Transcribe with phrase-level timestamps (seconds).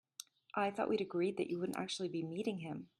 [0.55, 2.87] I thought we'd agreed that you wouldn't actually be meeting him?